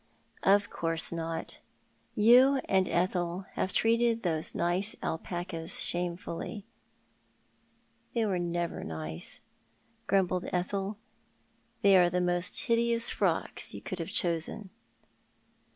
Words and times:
"Of 0.41 0.71
course 0.71 1.11
not. 1.11 1.59
You 2.15 2.59
and 2.65 2.89
Ethel 2.89 3.45
have 3.53 3.71
treated 3.71 4.23
those 4.23 4.55
nice 4.55 4.95
alpacas 5.03 5.83
shamefully."" 5.83 6.65
They 8.15 8.25
never 8.27 8.77
were 8.77 8.83
nice," 8.83 9.41
grumbled 10.07 10.49
Ethel." 10.51 10.97
They 11.83 11.95
are 11.97 12.09
tho 12.09 12.19
most 12.21 12.61
hideous 12.63 13.11
frocks 13.11 13.75
you 13.75 13.81
could 13.83 13.99
have 13.99 14.09
chosen." 14.09 14.71